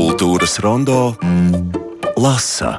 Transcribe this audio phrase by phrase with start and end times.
[0.00, 1.12] Kultūras rondo
[2.16, 2.78] lasa.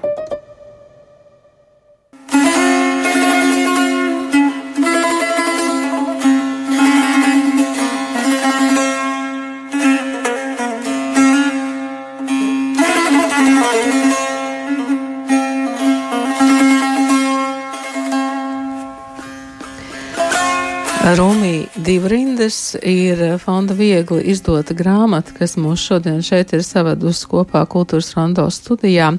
[22.52, 28.50] Divrindas ir fonda viegli izdota grāmata, kas mūs šodien šeit ir savadusi kopā kultūras rondo
[28.50, 29.18] studijā.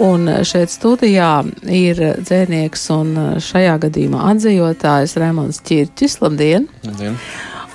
[0.00, 6.20] Un šeit studijā ir dzēnieks un šajā gadījumā atzījotājs Raimons Čirķis.
[6.22, 6.68] Labdien!
[6.84, 7.18] Labdien.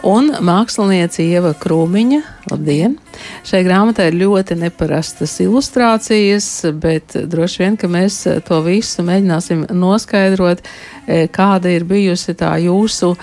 [0.06, 2.22] Un māksliniece Ieva Krūmiņa.
[2.52, 3.00] Labdien!
[3.44, 10.62] Šai grāmatai ir ļoti neparastas ilustrācijas, bet droši vien, ka mēs to visu mēģināsim noskaidrot,
[11.34, 13.16] kāda ir bijusi tā jūsu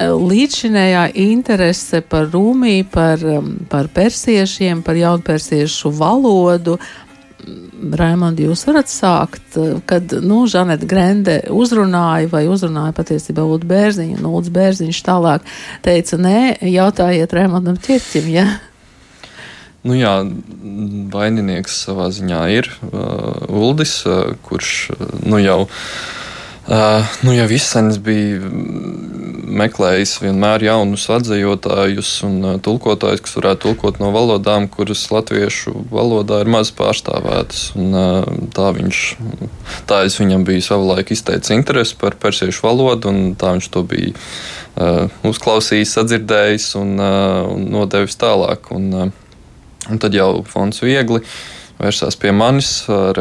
[0.00, 3.22] līdzšinējā interese par Rūmī, par,
[3.70, 6.78] par persiešiem, par jaunpersiešu valodu.
[7.82, 9.56] Raimondi, jūs varat sākt,
[9.90, 15.48] kad, nu, Žaneta Grende uzrunāja vai uzrunāja patiesībā Lūdzu Bērziņu, un Lūdzu Bērziņš tālāk
[15.82, 16.36] teica, nē,
[16.70, 18.46] jautājiet Raimondam Čirķim, ja?
[19.82, 20.14] Nu jā,
[21.10, 26.21] vaininieks savā ziņā ir uh, Uldis, uh, kurš, uh, nu jau, uh,
[27.22, 28.38] nu jau izsens bija
[29.52, 36.40] meklējis vienmēr jaunus atzējotājus un uh, tulkotājus, kas varētu tulkot no valodām, kuras latviešu valodā
[36.42, 37.64] ir maz pārstāvētas.
[37.78, 39.00] Un, uh, tā, viņš,
[39.90, 44.14] tā es viņam biju savulaik izteicis interesi par persiešu valodu, un tā viņš to bija
[44.14, 48.70] uh, uzklausījis, sadzirdējis un, un nodevis tālāk.
[48.74, 49.12] Un,
[49.90, 51.24] un tad jau fonds viegli
[51.82, 53.18] vērsās pie manis ar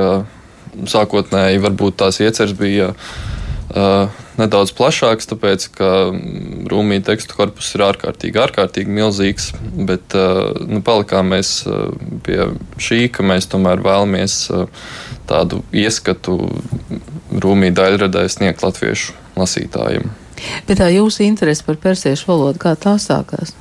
[0.88, 3.31] sākotnēji varbūt tās ieceres bija uh,
[3.72, 5.90] nedaudz plašāks, tāpēc ka
[6.72, 9.52] Rūmija tekstu korpus ir ārkārtīgi, ārkārtīgi milzīgs,
[9.88, 11.94] bet uh, nu, palikām mēs uh,
[12.26, 12.50] pie
[12.82, 14.66] šī, ka mēs tomēr vēlamies uh,
[15.30, 16.40] tādu ieskatu
[17.32, 20.10] Rūmija daļradē sniegt latviešu lasītājiem.
[20.68, 23.54] Bet tā jūsu interese par persiešu valodu, kā tā sākās?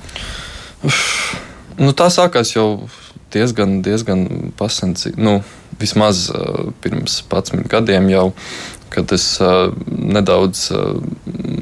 [1.80, 2.88] Nu, tā sākās jau
[3.32, 5.12] diezgan, diezgan pasenci.
[5.20, 5.38] Nu,
[5.80, 8.26] vismaz uh, pirms 11 gadiem jau
[8.90, 9.24] kad es
[9.86, 10.68] nedaudz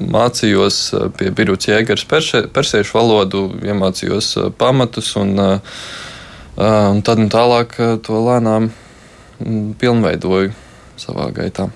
[0.09, 0.79] mācījos
[1.19, 9.75] pie Birūtas jēgars persiešu valodu, iemācījos pamatus un, un tad un tālāk to lēnām um,
[9.79, 10.55] pilnveidoju
[10.99, 11.69] savā gaitā.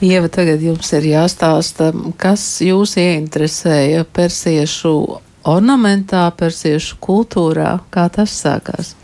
[0.00, 1.90] Ieva, tagad jums ir jāstāsta,
[2.20, 4.94] kas jūs ieinteresēja persiešu
[5.50, 8.94] ornamentā, persiešu kultūrā, kā tas sākās?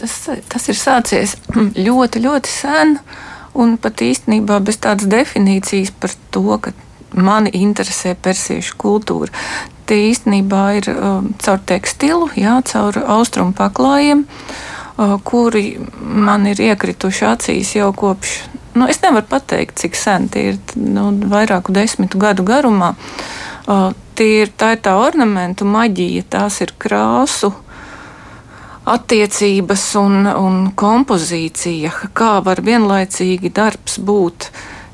[0.00, 0.14] Tas,
[0.48, 1.36] tas ir sācies
[1.86, 2.96] ļoti, ļoti sen.
[2.96, 6.72] Uh, Un pat īstenībā bez tādas definīcijas par to, ka
[7.16, 9.32] mani interesē persiešu kultūra.
[9.86, 17.28] Tie īstenībā ir uh, caur tekstilu, jā, caur austrumu paklājiem, uh, kuri man ir iekrituši
[17.30, 18.40] acīs jau kopš.
[18.76, 22.92] Nu, es nevaru pateikt, cik sen tie ir nu, vairāku desmitu gadu garumā.
[23.66, 27.54] Uh, tie ir, tā ir tā ornamentu maģija, tās ir krāsu
[28.86, 34.50] attiecības un, un kompozīcija, kā var vienlaicīgi darbs būt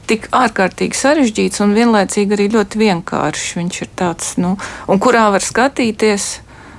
[0.08, 3.52] tik ārkārtīgi sarežģīts un vienlaicīgi arī ļoti vienkāršs.
[3.60, 4.56] Viņš ir tāds, nu,
[4.88, 6.32] un kurā var skatīties.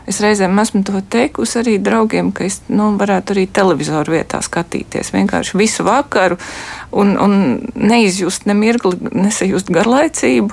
[0.10, 5.14] Es reizēm esmu to teikusi arī draugiem, ka es nu, varētu arī televizoru vietā skatīties
[5.16, 6.36] vienkārši visu vakaru
[6.92, 7.38] un, un
[7.80, 10.52] neizjust ne mirkli, nesajust garlaicību.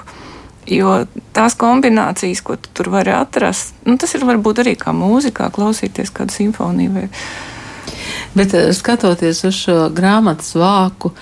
[0.69, 1.05] Jo
[1.35, 6.13] tās kombinācijas, ko tu tur vari atrast, nu, tas ir varbūt arī kā mūzikā, klausīties
[6.15, 6.93] kādu simfoniju.
[6.95, 7.07] Vai...
[8.37, 11.15] Bet eh, skatoties uz šo grāmatas vāku,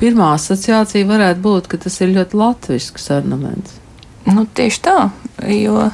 [0.00, 3.74] pirmā asociācija varētu būt, ka tas ir ļoti latvisks ornaments.
[4.30, 4.98] Nu, tieši tā,
[5.50, 5.90] jo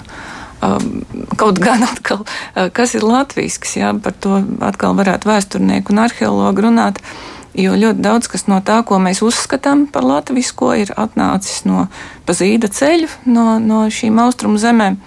[1.38, 6.66] kaut gan atkal, uh, kas ir latvisks, jā, par to atkal varētu vēsturnieku un arheologu
[6.66, 6.98] runāt.
[6.98, 11.86] Uh, Jo ļoti daudz kas no tā, ko mēs uzskatām par latviešu, ir atnācis no
[12.28, 14.98] pazīda ceļa, no, no šīm austrumu zemēm,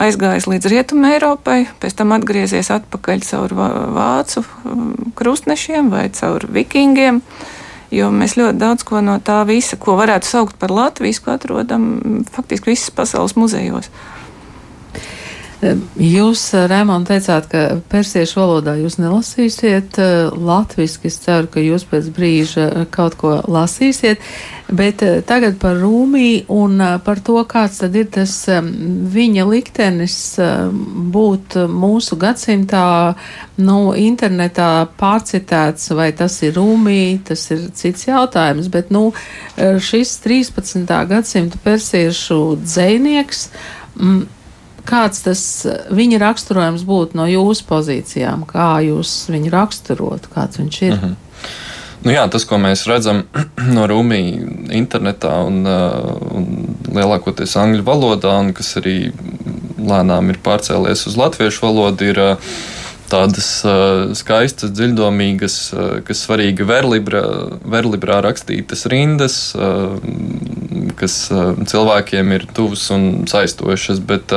[0.00, 3.56] aizgājis līdz rietumē Eiropai, pēc tam atgriezies atpakaļ caur
[3.96, 7.20] vācu um, krustnešiem vai caur vikingiem.
[7.94, 12.72] Jo mēs ļoti daudz ko no tā visa, ko varētu saukt par latviešu, atrodam faktiski
[12.72, 13.90] visas pasaules muzejos.
[15.64, 21.08] Jūs, eh, Rēmon, teicāt, ka persiešu valodā jūs nelasīsiet eh, latviski.
[21.08, 24.20] Es ceru, ka jūs pēc brīža eh, kaut ko lasīsiet.
[24.74, 30.16] Bet tagad par Rūmī un par to, kāds tad ir tas viņa liktenis
[31.12, 32.86] būt mūsu gadsimtā,
[33.60, 38.72] nu, internetā pārcitēts, vai tas ir Rūmī, tas ir cits jautājums.
[38.72, 39.10] Bet, nu,
[39.60, 40.88] šis 13.
[41.12, 43.50] gadsimta persiešu dzēnieks.
[44.00, 44.24] Mm,
[44.88, 45.42] kāds tas
[45.94, 48.44] viņa raksturojums būtu no jūsu pozīcijām?
[48.48, 50.94] Kā jūs viņu raksturot, kāds viņš ir?
[50.94, 51.22] Mm -hmm.
[52.04, 53.22] Nu jā, tas, ko mēs redzam
[53.76, 56.46] no Rumijas internetā un, uh, un
[56.92, 59.12] lielākoties angļu valodā, un kas arī
[59.80, 62.54] lēnām ir pārcēlies uz latviešu valodu, ir uh,
[63.08, 67.24] tādas uh, skaistas, dziļdomīgas, uh, kas svarīgi verlibrā,
[67.64, 69.96] verlibrā rakstītas rindas, uh,
[70.98, 71.18] kas
[71.70, 74.00] cilvēkiem ir tuvas un saistošas.
[74.04, 74.34] Bet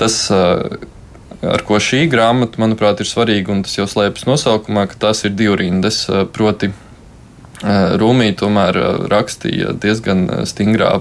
[0.00, 5.24] tas, ar ko šī grāmata, manuprāt, ir svarīga, un tas jau slēpjas nosaukumā, ka tās
[5.28, 6.04] ir divrindas,
[6.36, 6.72] proti
[7.64, 8.76] Rūmī tomēr
[9.08, 10.98] rakstīja diezgan stingrā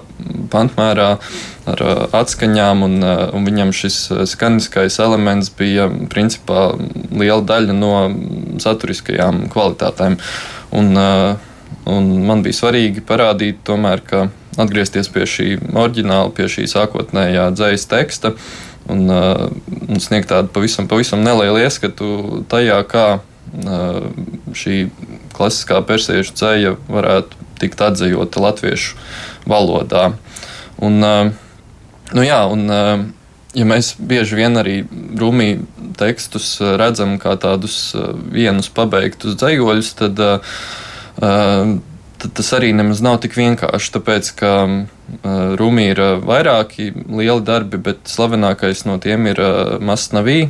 [0.53, 1.07] pantmērā
[1.67, 1.81] ar
[2.15, 3.97] atskaņām, un, un viņam šis
[4.31, 6.69] skaniskais elements bija principā
[7.11, 7.91] liela daļa no
[8.63, 10.15] saturiskajām kvalitātēm.
[10.77, 10.95] Un,
[11.89, 14.27] un man bija svarīgi parādīt tomēr, ka
[14.59, 18.33] atgriezties pie šī oriģināla, pie šī sākotnējā dzējas teksta
[18.91, 23.07] un, un sniegt tādu pavisam, pavisam nelielu ieskatu tajā, kā
[24.57, 24.77] šī
[25.33, 28.97] klasiskā persiešu ceļa varētu tikt atzījota latviešu
[29.49, 30.11] valodā.
[30.83, 32.65] Un, nu jā, un,
[33.53, 35.49] ja mēs bieži vien arī rūmī
[35.99, 37.93] tekstus redzam kā tādus
[38.33, 40.23] vienus pabeigtus dzējoļus, tad,
[42.23, 43.93] tad tas arī nemaz nav tik vienkārši.
[43.97, 44.51] Tāpēc, ka
[45.23, 49.39] Rūmī ir vairāki lieli darbi, bet slavenākais no tiem ir
[49.83, 50.47] Masnavī,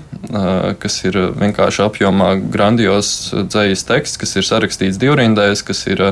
[0.79, 6.05] kas ir vienkārši apjomā grandios dzējas teksts, kas ir sarakstīts divrindēs, kas ir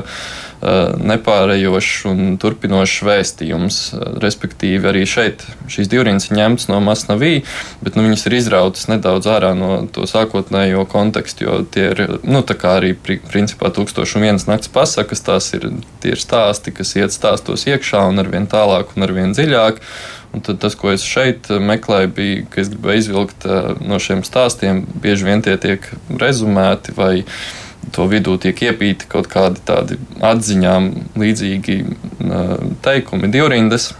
[0.62, 3.78] nepārējošs un turpinošs vēstījums.
[4.22, 5.42] Respektīvi, arī šeit
[5.72, 7.32] šīs divrindas ir ņemtas no Masnavī,
[7.82, 12.44] bet nu, viņas ir izrautas nedaudz ārā no to sākotnējo kontekstu, jo tie ir, nu,
[12.46, 15.66] tā kā arī principā tūkstoši un vienas nakts pasakas, tās ir
[16.02, 19.80] tie ir stāsti, kas iet stāstos iekšā un arvien tālāk un arvien dziļāk.
[20.32, 24.22] Un tad tas, ko es šeit meklēju, bija, ka es gribēju izvilkt eh, no šiem
[24.24, 27.26] stāstiem, bieži vien tie tiek rezumēti vai
[27.92, 30.88] to vidū tiek iepīti kaut kādi tādi atziņām
[31.20, 32.54] līdzīgi eh,
[32.86, 33.90] teikumi, divrindas.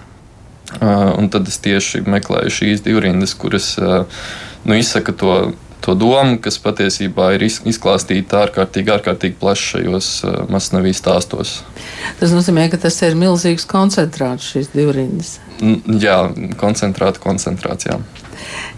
[0.72, 5.36] Eh, un tad es tieši meklēju šīs divrindas, kuras nu, izsaka to
[5.82, 11.60] to domu, kas patiesībā ir izklāstīta ārkārtīgi, ārkārtīgi plaši šajos uh, masnavīs stāstos.
[12.20, 15.36] Tas nozīmē, ka tas ir milzīgs koncentrāts šīs divrindas.
[16.02, 16.18] Jā,
[16.58, 17.98] koncentrēta koncentrācijā.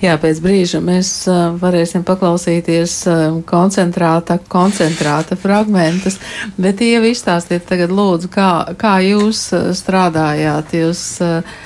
[0.02, 6.18] Jā, pēc brīža mēs uh, varēsim paklausīties uh, koncentrāta, koncentrāta fragmentus,
[6.60, 9.46] bet Ieva izstāstiet tagad lūdzu, kā, kā jūs
[9.78, 10.76] strādājāt.
[10.82, 11.56] Jūs, uh,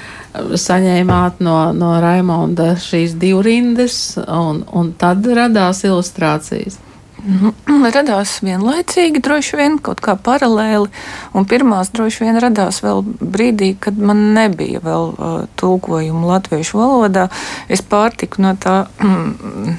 [0.58, 6.80] saņēmāt no, no Raimonda šīs divrindas, un, un tad radās ilustrācijas.
[7.18, 10.86] Nu, radās vienlaicīgi, droši vien kaut kā paralēli,
[11.36, 17.26] un pirmās droši vien radās vēl brīdī, kad man nebija vēl uh, tulkojumu latviešu valodā.
[17.68, 19.74] Es pārtiku no tā mm,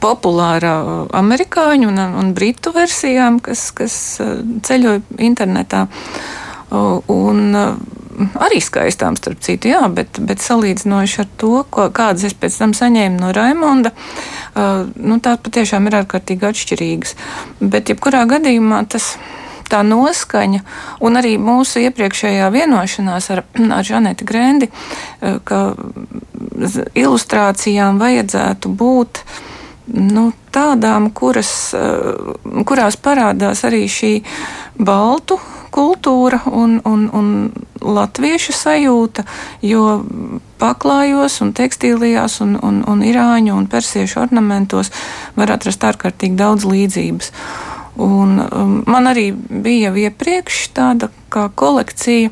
[0.00, 3.94] populārā uh, amerikāņu un, un britu versijām, kas, kas
[4.24, 5.86] uh, ceļoja internetā.
[6.68, 7.97] Uh, un, uh,
[8.38, 12.74] arī skaistām, starp citu, jā, bet, bet salīdzinoši ar to, ko, kādas es pēc tam
[12.76, 17.14] saņēmu no Raimonda, uh, nu, tā patiešām ir ārkārtīgi atšķirīgas.
[17.60, 19.14] Bet, jebkurā gadījumā, tas
[19.68, 20.62] tā noskaņa
[21.04, 23.44] un arī mūsu iepriekšējā vienošanās ar,
[23.76, 25.62] ar Žaneti Grendi, uh, ka
[26.98, 29.22] ilustrācijām vajadzētu būt
[29.94, 32.34] nu, tādām, kuras, uh,
[32.66, 34.12] kurās parādās arī šī
[34.78, 35.38] baltu
[35.70, 37.26] kultūra un, un, un
[37.80, 39.24] latviešu sajūta,
[39.62, 40.02] jo
[40.58, 44.92] paklājos un tekstīlijās un, un, un irāņu un persiešu ornamentos
[45.38, 47.32] var atrast ārkārtīgi daudz līdzības.
[47.98, 52.30] Un, um, man arī bija jau iepriekš tāda kā kolekcija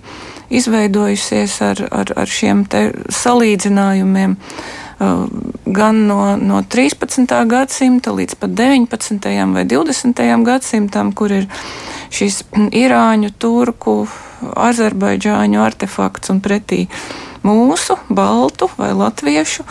[0.54, 2.66] izveidojusies ar, ar, ar šiem
[3.10, 4.36] salīdzinājumiem.
[4.36, 4.84] Uh,
[5.66, 7.26] gan no, no 13.
[7.46, 9.26] gadsimta līdz pat 19.
[9.52, 10.22] vai 20.
[10.44, 11.48] gadsimtam, kur ir
[12.10, 14.06] šis irāņu, turku,
[14.42, 16.86] azerbaidžāņu artefakts un pretī
[17.46, 19.64] mūsu, baltu vai latviešu.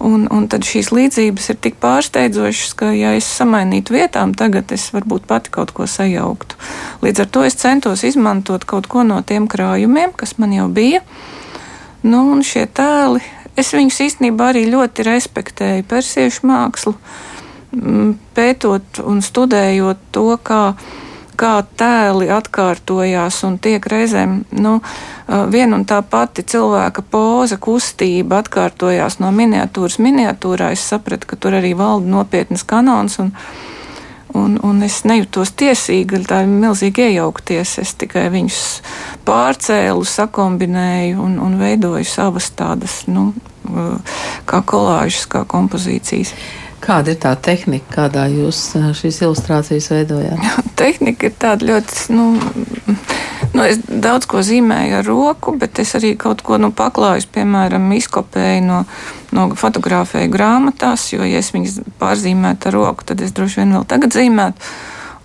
[0.00, 4.86] Un, un tad šīs līdzības ir tik pārsteidzošas, ka, ja es samainītu vietām, tagad es
[4.94, 6.56] varbūt pati kaut ko sajauktu.
[7.04, 11.02] Līdz ar to es centos izmantot kaut ko no tiem krājumiem, kas man jau bija.
[12.00, 13.20] Nu, un šie tēli,
[13.60, 16.96] es viņus īstenībā arī ļoti respektēju persiešu mākslu,
[18.34, 20.62] pētot un studējot to, kā
[21.40, 24.76] kā tēli atkārtojās un tiek reizēm nu,
[25.52, 30.72] viena un tā pati cilvēka poza, kustība atkārtojās no miniatūras miniatūrā.
[30.76, 33.20] Es sapratu, ka tur arī valda nopietnas kanons.
[33.24, 33.34] Un,
[34.30, 37.72] Un, un es nejūtos tiesīga, tā ir milzīgi iejaukties.
[37.82, 38.60] Es tikai viņus
[39.26, 43.32] pārcēlu, sakombinēju un, un veidoju savas tādas, nu,
[44.46, 46.30] kā kolāžas, kā kompozīcijas.
[46.80, 50.70] Kāda ir tā tehnika, kādā jūs šīs ilustrācijas veidojāt?
[50.80, 51.98] tehnika ir tāda ļoti.
[52.14, 52.26] Nu,
[53.52, 57.90] nu, es daudz ko zīmēju ar roku, bet es arī kaut ko nu, paklāju, piemēram,
[57.98, 58.84] izkopēju no,
[59.36, 63.86] no fotografēju grāmatās, jo, ja es viņas pārzīmētu ar roku, tad es droši vien vēl
[63.90, 64.72] tagad zīmētu.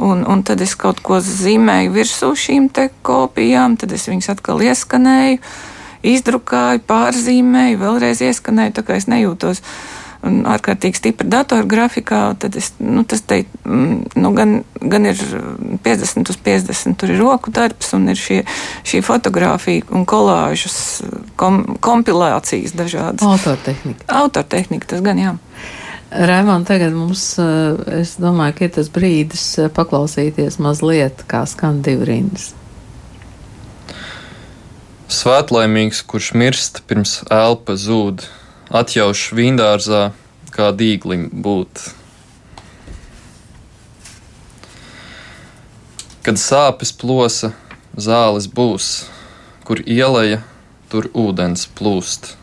[0.05, 2.67] Un, un tad es kaut ko zīmēju virsū šīm
[3.05, 5.39] kopijām, tad es viņas atkal ieskanēju,
[6.05, 9.63] izdrukāju, pārzīmēju, vēlreiz ieskanēju, tā kā es nejūtos
[10.25, 15.21] ārkārtīgi stipri datorgrafikā, tad es, nu, tas te, mm, nu, gan, gan ir
[15.85, 18.41] 50 uz 50, tur ir roku darbs un ir šie,
[18.87, 20.77] šī fotografija un kolāžas
[21.39, 23.25] kom, kompilācijas dažādas.
[23.25, 24.07] Autortehnika.
[24.23, 25.35] Autortehnika, tas gan jā.
[26.15, 31.81] Raimond, tagad mums, eh, es domāju, ka ir tas brīdis eh, paklausīties mazliet, kā skan
[31.85, 32.53] divi rindas.
[35.11, 38.25] Svētlaimīgs, kurš mirst pirms elpa zūd,
[38.69, 40.09] atjauš vīndārzā,
[40.53, 41.83] kā dīglim būt.
[46.25, 47.51] Kad sāpes plosa,
[47.93, 49.05] zāles būs,
[49.67, 50.41] kur ieleja,
[50.89, 52.33] tur ūdens plūst.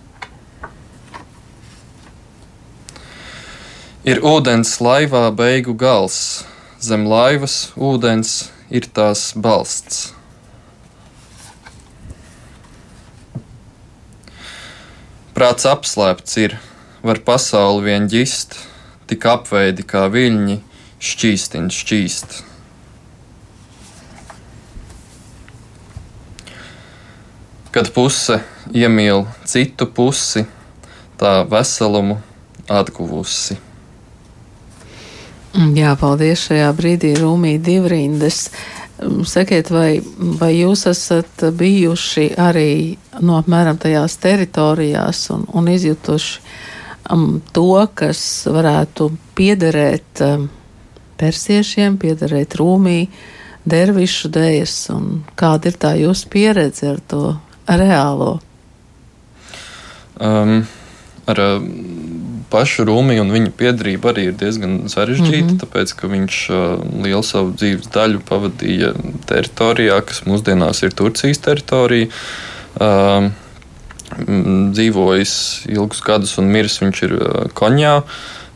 [4.06, 6.44] Ir ūdens laivā beigu gals,
[6.82, 10.10] zem laivas ūdens ir tās balsts.
[15.42, 16.52] Prāts apslēpts ir,
[17.02, 18.52] var pasauli vien ģist,
[19.10, 20.54] tik apveidi kā viļņi,
[21.02, 22.36] šķīstin šķīst.
[27.74, 28.38] Kad puse
[28.70, 30.44] iemīl citu pusi,
[31.18, 32.20] tā veselumu
[32.70, 33.58] atguvusi.
[35.74, 38.44] Jā, paldies šajā brīdī, Rūmī Divrindes.
[39.26, 40.00] Sakiet, vai,
[40.38, 46.40] vai jūs esat bijuši arī no apmēram tajās teritorijās un, un izjutuši
[47.10, 50.48] um, to, kas varētu piederēt um,
[51.20, 53.06] persiešiem, piederēt Rūmī,
[53.68, 57.24] dervišu dēļas, un kāda ir tā jūsu pieredze ar to
[57.68, 58.36] reālo?
[60.22, 60.62] Um,
[61.26, 61.42] ar
[62.52, 65.60] pašu Rūmiju un viņa piedarība arī ir diezgan sarežģīta, mm -hmm.
[65.64, 66.40] tāpēc ka viņš
[67.06, 68.92] lielu savu dzīves daļu pavadīja
[69.26, 72.12] teritorijā, kas mūsdienās ir Turcijas teritorija.
[72.72, 73.32] Uh,
[74.76, 75.34] dzīvojis
[75.72, 77.18] ilgus gadus un miris viņš ir
[77.56, 78.02] Konjā.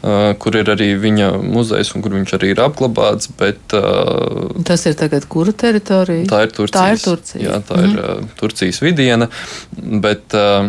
[0.07, 3.31] Uh, kur ir arī viņa muzejs, un kur viņš arī ir apglabāts.
[3.39, 6.29] Bet, uh, Tas ir tagad kura teritorija?
[6.31, 6.77] Tā ir Turcijas.
[6.77, 7.43] Tā ir Turcija.
[7.43, 7.87] Jā, tā mm.
[7.89, 9.31] ir uh, Turcijas vidiena.
[9.75, 10.69] Bet, uh,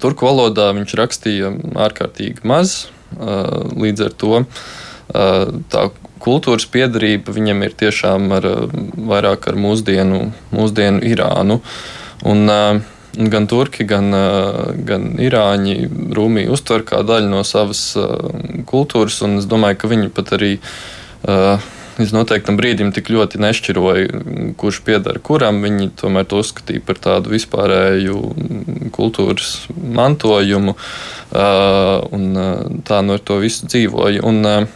[0.00, 1.50] Turku valodā viņš rakstīja
[1.86, 2.88] ārkārtīgi maz.
[3.10, 4.44] Līdz ar to
[5.72, 5.88] tā
[6.22, 8.46] kultūras piedarība viņam ir tiešām ar,
[9.10, 10.22] vairāk ar mūsdienu,
[10.54, 11.60] mūsdienu Irānu.
[12.28, 12.46] Un,
[13.10, 14.12] gan turki, gan,
[14.86, 15.76] gan irāņi
[16.14, 17.82] Rūmī uztver kā daļu no savas
[18.70, 20.52] kultūras, un es domāju, ka viņi pat arī
[21.98, 24.20] līdz noteiktam brīdim tik ļoti nešķiroja,
[24.60, 25.62] kurš pieder kuram.
[25.64, 28.18] Viņi tomēr to uzskatīja par tādu vispārēju
[28.94, 30.76] kultūras mantojumu,
[32.18, 32.28] un
[32.86, 34.22] tā no to visu dzīvoja.
[34.26, 34.68] Un,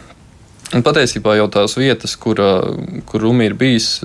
[0.73, 2.39] Un patiesībā jau tās vietas, kur,
[3.05, 3.99] kur Rumi ir bijis,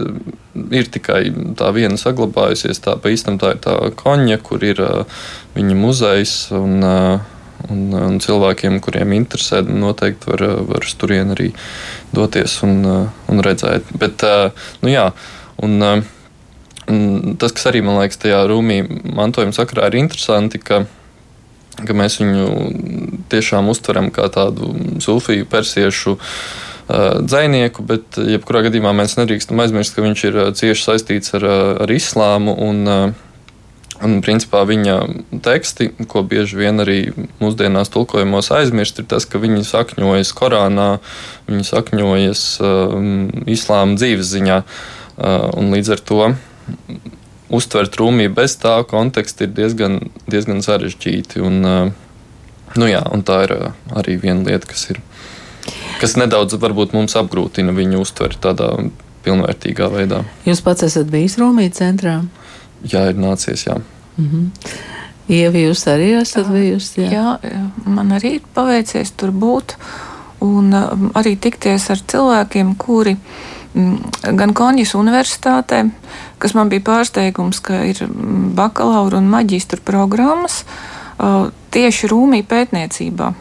[0.77, 1.23] ir tikai
[1.57, 2.83] tā viena saglabājusies.
[2.85, 4.83] Tā pa īstam tā ir tā koņa, kur ir
[5.57, 6.35] viņa muzejs.
[6.55, 6.85] Un,
[7.69, 11.49] Un, un cilvēkiem, kuriem interesē, noteikti var, var uz turieni arī
[12.17, 12.79] doties un,
[13.29, 13.91] un redzēt.
[14.01, 14.25] Bet,
[14.81, 15.11] nu jā,
[15.61, 18.81] un, un tas, kas arī man liekas, tajā rūmī
[19.13, 20.87] mantojuma sakarā ir interesanti, ka,
[21.85, 22.49] ka mēs viņu
[23.33, 24.73] tiešām uztveram kā tādu
[25.05, 26.17] sufiju persiešu
[27.23, 31.47] dzinieku, bet jebkurā gadījumā mēs nedrīkstam aizmirst, ka viņš ir cieši saistīts ar,
[31.85, 32.57] ar islāmu.
[32.67, 33.15] Un,
[34.01, 34.95] Un, principā, viņa
[35.45, 40.89] teksti, ko bieži vien arī mūsdienās tulkojumos aizmirst, ir tas, ka viņi sakņojas Korānā,
[41.51, 43.11] viņi sakņojas um,
[43.45, 44.63] islāma dzīves ziņā.
[45.21, 46.31] Uh, līdz ar to
[47.53, 50.01] uztvert rūmību bez tā konteksta ir diezgan,
[50.33, 51.45] diezgan sarežģīti.
[51.45, 51.93] Un, uh,
[52.81, 55.05] nu jā, un tā ir uh, arī viena lieta, kas, ir,
[56.01, 56.57] kas nedaudz
[56.97, 58.73] mums apgrūtina viņu uztvert tādā
[59.27, 60.25] pilnvērtīgā veidā.
[60.49, 62.23] Jūs pats esat bijis Rūmī centrā?
[62.83, 63.67] Jā, ir nācies.
[63.67, 63.81] Jā.
[64.17, 64.51] Mm -hmm.
[65.31, 67.01] Ieva, jūs arī esat bijusi?
[67.07, 67.39] Jā?
[67.43, 69.77] jā, man arī ir paveicies tur būt
[70.41, 73.17] un um, arī tikties ar cilvēkiem, kuri
[73.75, 73.99] mm,
[74.41, 75.85] gan Konjas universitātē,
[76.39, 83.35] kas man bija pārsteigums, ka ir mm, bakalaura un maģistra programmas uh, tieši Rūmī pētniecībā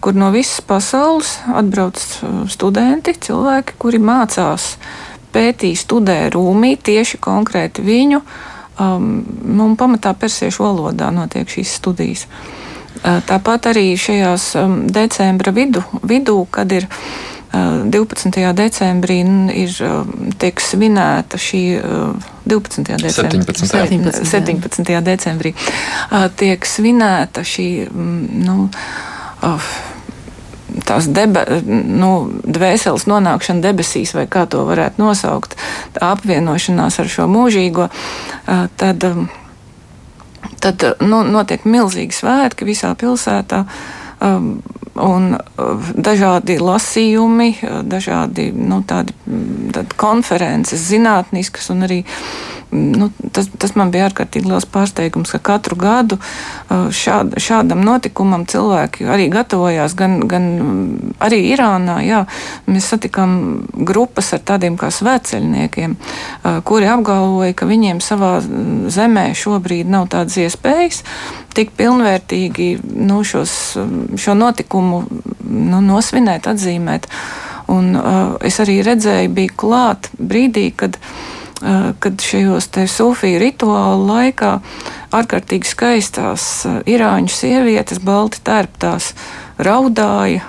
[0.00, 4.76] kur no visas pasaules atbrauc uh, studenti, cilvēki, kuri mācās
[5.34, 8.22] pētīja, studēja Rūmī, tieši konkrēti viņu.
[8.80, 9.24] Um,
[9.60, 12.24] un pamatā persiešu valodā notiek šīs studijas.
[13.00, 18.40] Uh, tāpat arī šajās um, decembra vidu, vidū, kad ir uh, 12.
[18.56, 19.18] decembrī,
[19.52, 22.96] ir um, tiek svinēta šī uh, 12.
[23.04, 24.24] decembrī, 17.
[24.24, 24.24] 17.
[24.32, 24.96] 17.
[25.10, 27.68] decembrī uh, tiek svinēta šī.
[27.84, 28.70] mm, Nu,
[29.44, 29.70] uh,
[30.90, 35.54] tās debe, nu, dvēseles nonākšana debesīs, vai kā to varētu nosaukt,
[35.94, 37.86] tā apvienošanās ar šo mūžīgo,
[38.80, 39.06] tad,
[40.64, 43.64] tad nu, notiek milzīgi svētki visā pilsētā.
[45.00, 45.30] Un
[45.96, 47.52] dažādi lasījumi,
[47.88, 49.14] dažādi nu, tādi,
[50.00, 52.02] konferences, zinātniskas un arī
[52.70, 56.18] nu, tas, tas man bija ārkārtīgi liels pārsteigums, ka katru gadu
[56.70, 60.46] šād, šādam notikumam cilvēki arī gatavojās, gan, gan
[61.22, 61.98] arī Irānā.
[62.06, 62.22] Jā,
[62.70, 63.34] mēs satikām
[63.74, 65.96] grupas ar tādiem kā svētceļniekiem,
[66.66, 71.02] kuri apgalvoja, ka viņiem savā zemē šobrīd nav tādas iespējas
[71.54, 73.52] tik pilnvērtīgi nu, šos,
[74.20, 75.02] šo notikumu
[75.50, 77.10] nu, nosvinēt, atzīmēt.
[77.70, 81.39] Un, uh, es arī redzēju, bija klāt brīdī, kad uh,
[82.00, 84.54] kad šajos sufiju rituālu laikā
[85.12, 86.44] ārkārtīgi skaistās
[86.88, 89.12] irāņu sievietes, balti tērptās,
[89.60, 90.44] raudāja.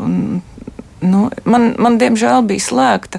[0.00, 0.40] Un,
[1.00, 3.18] Nu, man, man, diemžēl, bija slēgta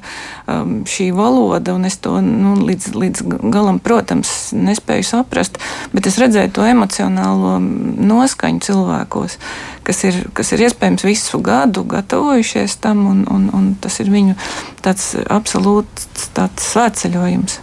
[0.49, 3.21] um, šī valoda, un es to nu, līdz, līdz
[3.53, 5.59] galam, protams, nespēju saprast.
[5.93, 9.37] Bet es redzēju to emocionālo noskaņu cilvēkos,
[9.85, 14.33] kas ir, kas ir iespējams visu gadu gatavojušies tam, un, un, un tas ir viņu
[14.81, 17.61] tāds absolūts tāds svētceļojums.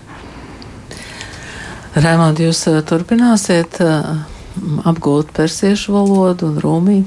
[1.98, 4.14] Rēmond, jūs uh, turpināsiet uh,
[4.86, 7.00] apgūt persiešu valodu un rūmī?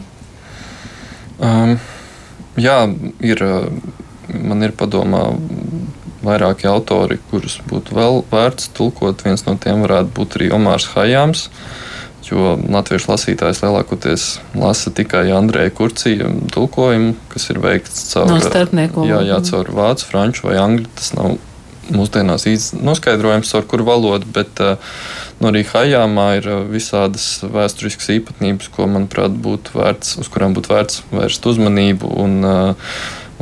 [1.40, 1.80] Um.
[2.58, 2.80] Jā,
[3.22, 3.44] ir,
[4.34, 5.28] man ir padomā
[6.26, 9.22] vairāki autori, kurus būtu vēl vērts tulkot.
[9.26, 11.48] Viens no tiem varētu būt arī Omārs Hajāms.
[12.28, 14.24] Jo latviešu lasītājs lielākoties
[14.60, 19.06] lasa tikai Andrēja Kurcija tulkojumu, kas ir veikts caur, no.
[19.08, 20.90] Jā, jā, caur vācu, franču vai angļu.
[20.98, 21.38] Tas nav
[21.94, 24.76] mūsdienās īsti noskaidrojams, ar kuru valodu, bet uh,
[25.40, 30.74] nu, arī Hajāmā ir uh, visādas vēsturiskas īpatnības, ko, manuprāt, būtu vērts, uz kurām būtu
[30.74, 32.12] vērts vērst uzmanību.
[32.24, 32.94] Un, uh,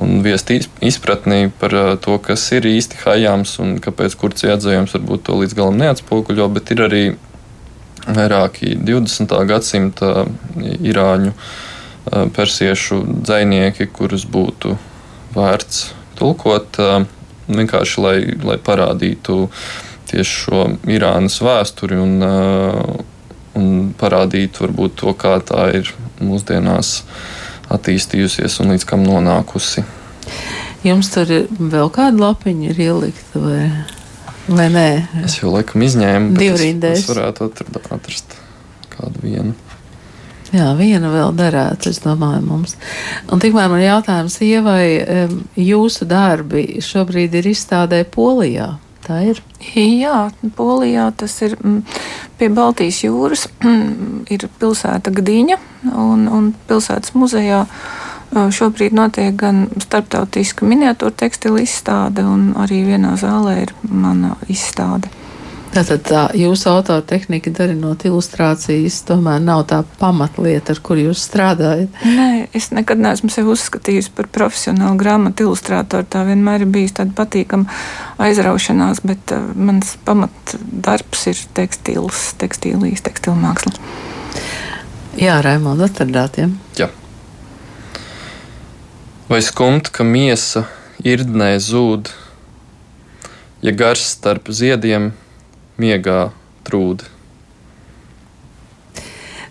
[0.01, 0.51] un viest
[0.83, 1.71] izpratni par
[2.03, 6.73] to, kas ir īsti hajāms un kāpēc kurds iedzējums varbūt to līdz galam neatspoguļo, bet
[6.75, 7.03] ir arī
[8.03, 9.31] vairāki 20.
[9.47, 10.25] gadsimta
[10.59, 11.31] irāņu
[12.35, 14.75] persiešu dzinieki, kurus būtu
[15.35, 15.87] vērts
[16.19, 16.77] tulkot
[17.47, 19.45] vienkārši lai, lai parādītu
[20.09, 22.95] tieši šo Irānas vēsturi un, uh,
[23.57, 25.91] un parādītu varbūt to, kā tā ir
[26.23, 27.01] mūsdienās
[27.73, 29.85] attīstījusies un līdz kam nonākusi.
[30.85, 33.61] Jums tur ir vēl kāda lapiņa ir ielikta vai,
[34.45, 34.89] vai nē?
[35.25, 36.35] Es jau laikam izņēmu.
[36.37, 36.99] Divrindēs.
[36.99, 38.37] Es, es varētu atrast
[38.93, 39.55] kādu vienu.
[40.55, 42.75] Jā, viena vēl derētu, es domāju, mums.
[43.33, 44.85] Un tikmēr man jautājums, Ievai,
[45.59, 48.75] jūsu darbi šobrīd ir izstādē Polijā.
[49.05, 49.41] Tā ir.
[49.75, 51.99] Jā, Polijā tas ir mm,
[52.39, 53.45] pie Baltijas jūras.
[54.33, 55.59] ir pilsēta Gdiņa
[55.91, 57.65] un, un pilsētas muzejā.
[58.35, 65.11] Šobrīd notiek gan starptautiska miniatūra tekstila izstāde, un arī vienā zālē ir mana izstāde.
[65.75, 71.97] Tātad tā jūsu autora tehnika darinot ilustrācijas tomēr nav tā pamatlieta, ar kur jūs strādājat.
[72.07, 76.07] Nē, es nekad neesmu sevi uzskatījusi par profesionālu grāmatu ilustrātoru.
[76.07, 77.67] Tā vienmēr ir bijusi tāda patīkama
[78.23, 83.75] aizraušanās, bet uh, mans pamatdarbs ir tekstils, tekstīlīs, tekstilmāksla.
[85.19, 86.55] Jā, Raimond, atradātiem.
[86.79, 86.87] Jā.
[89.27, 90.69] Vai skumt, ka miesa
[91.03, 92.15] irdnē zūd,
[93.65, 95.11] ja gars starp ziediem
[95.81, 96.29] miegā
[96.65, 97.15] trūdi.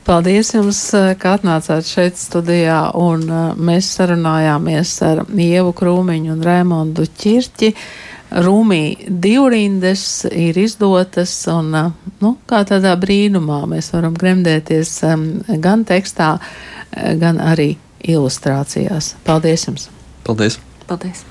[0.05, 6.45] Paldies jums, eh, ka atnācāt šeit studijā, un eh, mēs sarunājāmies ar Ievu Krūmiņu un
[6.45, 7.73] Rēmondu Čirķi.
[8.45, 14.97] Rūmī divrindes ir izdotas, un eh, nu, kā tādā brīnumā mēs varam gremdēties
[15.65, 16.35] gan tekstā,
[16.93, 19.15] gan arī ilustrācijās.
[19.25, 19.89] Paldies jums!
[20.29, 20.61] Paldies!
[20.85, 21.25] Paldies!